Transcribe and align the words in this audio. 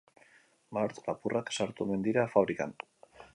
Bart, 0.77 1.01
lapurrak 1.09 1.51
sartu 1.59 1.85
omen 1.87 2.07
dira 2.09 2.25
fabrikan. 2.33 2.75